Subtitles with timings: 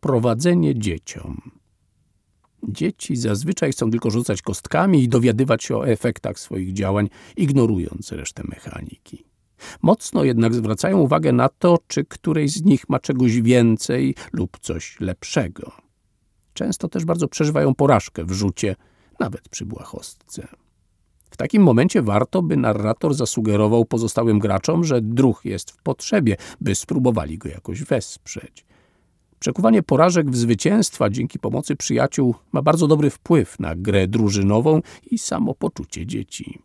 [0.00, 1.50] Prowadzenie dzieciom.
[2.68, 8.42] Dzieci zazwyczaj chcą tylko rzucać kostkami i dowiadywać się o efektach swoich działań, ignorując resztę
[8.48, 9.24] mechaniki.
[9.82, 15.00] Mocno jednak zwracają uwagę na to, czy którejś z nich ma czegoś więcej lub coś
[15.00, 15.72] lepszego.
[16.54, 18.76] Często też bardzo przeżywają porażkę w rzucie,
[19.20, 20.48] nawet przy błahostce.
[21.30, 26.74] W takim momencie warto, by narrator zasugerował pozostałym graczom, że druh jest w potrzebie, by
[26.74, 28.64] spróbowali go jakoś wesprzeć.
[29.38, 35.18] Przekuwanie porażek w zwycięstwa dzięki pomocy przyjaciół ma bardzo dobry wpływ na grę drużynową i
[35.18, 36.58] samopoczucie dzieci.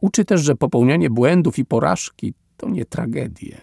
[0.00, 3.60] Uczy też, że popełnianie błędów i porażki to nie tragedie.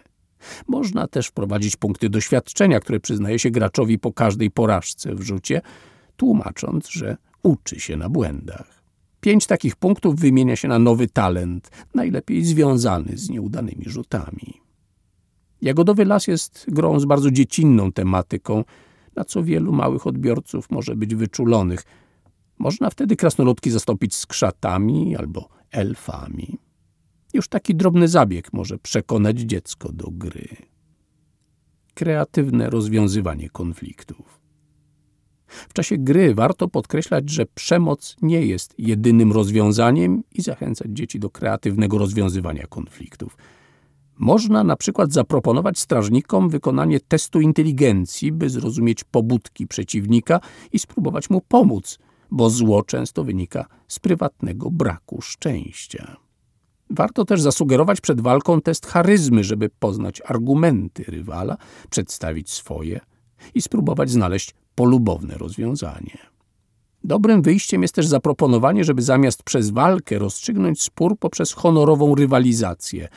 [0.68, 5.62] Można też wprowadzić punkty doświadczenia, które przyznaje się graczowi po każdej porażce w rzucie,
[6.18, 8.84] tłumacząc, że uczy się na błędach.
[9.22, 14.57] Pięć takich punktów wymienia się na nowy talent, najlepiej związany z nieudanymi rzutami.
[15.62, 18.64] Jagodowy Las jest grą z bardzo dziecinną tematyką,
[19.16, 21.84] na co wielu małych odbiorców może być wyczulonych.
[22.58, 26.58] Można wtedy krasnoludki zastąpić skrzatami albo elfami.
[27.34, 30.48] Już taki drobny zabieg może przekonać dziecko do gry.
[31.94, 34.40] Kreatywne rozwiązywanie konfliktów.
[35.48, 41.30] W czasie gry warto podkreślać, że przemoc nie jest jedynym rozwiązaniem i zachęcać dzieci do
[41.30, 43.38] kreatywnego rozwiązywania konfliktów.
[44.18, 50.40] Można na przykład zaproponować strażnikom wykonanie testu inteligencji, by zrozumieć pobudki przeciwnika
[50.74, 52.00] i spróbować mu pomóc,
[52.32, 56.18] bo zło często wynika z prywatnego braku szczęścia.
[56.90, 61.58] Warto też zasugerować przed walką test charyzmy, żeby poznać argumenty rywala,
[61.90, 63.00] przedstawić swoje
[63.56, 66.18] i spróbować znaleźć polubowne rozwiązanie.
[67.04, 73.08] Dobrym wyjściem jest też zaproponowanie, żeby zamiast przez walkę rozstrzygnąć spór poprzez honorową rywalizację,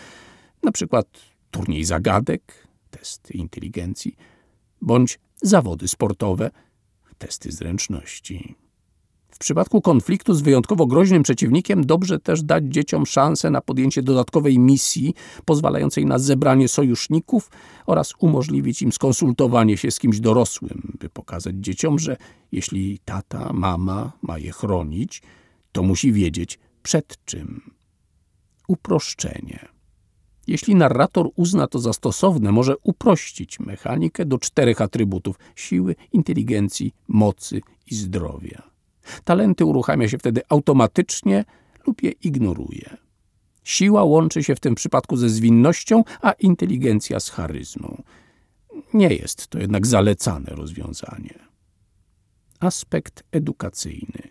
[0.62, 1.06] na przykład
[1.50, 4.16] turniej zagadek, testy inteligencji,
[4.83, 6.50] bądź zawody sportowe,
[7.19, 8.55] testy zręczności.
[9.30, 14.58] W przypadku konfliktu z wyjątkowo groźnym przeciwnikiem dobrze też dać dzieciom szansę na podjęcie dodatkowej
[14.58, 15.14] misji
[15.45, 17.51] pozwalającej na zebranie sojuszników
[17.86, 22.17] oraz umożliwić im skonsultowanie się z kimś dorosłym, by pokazać dzieciom, że
[22.52, 25.23] jeśli tata, mama ma je chronić,
[25.73, 27.70] to musi wiedzieć przed czym.
[28.68, 29.80] Uproszczenie.
[30.50, 37.61] Jeśli narrator uzna to za stosowne, może uprościć mechanikę do czterech atrybutów siły, inteligencji, mocy
[37.90, 38.62] i zdrowia.
[39.24, 41.44] Talenty uruchamia się wtedy automatycznie
[41.86, 42.96] lub je ignoruje.
[43.64, 48.02] Siła łączy się w tym przypadku ze zwinnością, a inteligencja z charyzmą.
[48.94, 51.38] Nie jest to jednak zalecane rozwiązanie.
[52.61, 54.22] Aspekt edukacyjny.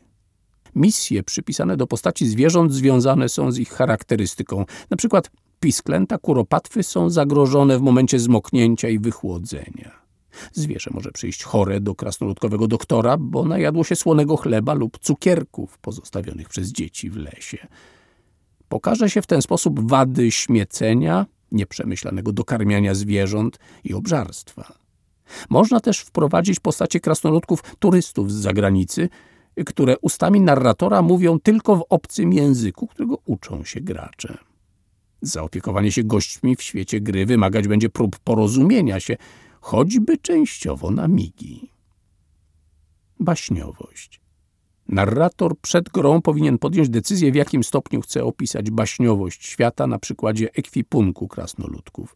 [0.75, 4.66] Misje przypisane do postaci zwierząt związane są z ich charakterystyką.
[4.90, 10.00] Na przykład pisklęta kuropatwy są zagrożone w momencie zmoknięcia i wychłodzenia.
[10.53, 16.50] Zwierzę może przyjść chore do krasnoludkowego doktora, bo najadło się słonego chleba lub cukierków pozostawionych
[16.50, 17.68] przez dzieci w lesie.
[18.69, 24.74] Pokaże się w ten sposób wady śmiecenia, nieprzemyślanego dokarmiania zwierząt i obżarstwa.
[25.50, 29.09] Można też wprowadzić postacie krasnoludków turystów z zagranicy,
[29.66, 34.38] które ustami narratora mówią tylko w obcym języku, którego uczą się gracze.
[35.22, 39.18] Zaopiekowanie się gośćmi w świecie gry wymagać będzie prób porozumienia się,
[39.62, 41.72] choćby częściowo na migi.
[43.19, 44.22] Baśniowość.
[44.88, 50.53] Narrator przed grą powinien podjąć decyzję, w jakim stopniu chce opisać baśniowość świata na przykładzie
[50.53, 52.16] ekwipunku krasnoludków.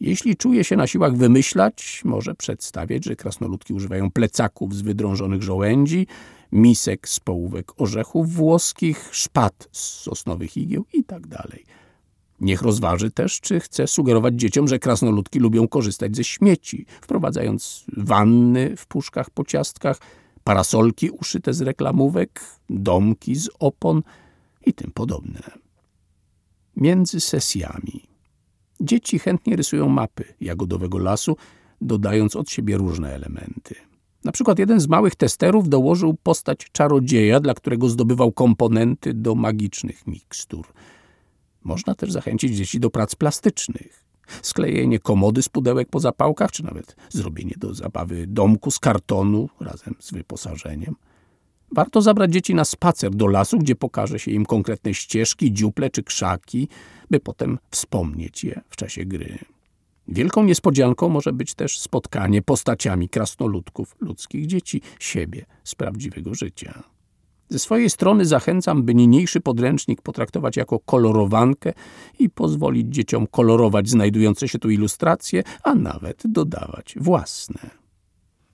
[0.00, 6.06] Jeśli czuje się na siłach wymyślać, może przedstawiać, że krasnoludki używają plecaków z wydrążonych żołędzi,
[6.52, 11.42] misek z połówek orzechów włoskich, szpat z sosnowych igieł itd.
[12.40, 18.76] Niech rozważy też, czy chce sugerować dzieciom, że krasnoludki lubią korzystać ze śmieci, wprowadzając wanny
[18.76, 19.98] w puszkach po ciastkach,
[20.44, 24.02] parasolki uszyte z reklamówek, domki z opon
[24.66, 25.40] i tym podobne.
[26.76, 28.02] Między sesjami.
[28.80, 31.36] Dzieci chętnie rysują mapy jagodowego lasu,
[31.80, 33.74] dodając od siebie różne elementy.
[34.24, 40.06] Na przykład jeden z małych testerów dołożył postać czarodzieja, dla którego zdobywał komponenty do magicznych
[40.06, 40.66] mikstur–
[41.64, 44.04] można też zachęcić dzieci do prac plastycznych.
[44.42, 49.94] Sklejenie komody z pudełek po zapałkach, czy nawet zrobienie do zabawy domku z kartonu razem
[49.98, 50.94] z wyposażeniem.
[51.72, 56.02] Warto zabrać dzieci na spacer do lasu, gdzie pokaże się im konkretne ścieżki, dziuple czy
[56.02, 56.68] krzaki,
[57.10, 59.38] by potem wspomnieć je w czasie gry.
[60.08, 66.82] Wielką niespodzianką może być też spotkanie postaciami krasnoludków, ludzkich dzieci, siebie z prawdziwego życia.
[67.50, 71.72] Ze swojej strony zachęcam, by niniejszy podręcznik potraktować jako kolorowankę
[72.18, 77.79] i pozwolić dzieciom kolorować znajdujące się tu ilustracje, a nawet dodawać własne.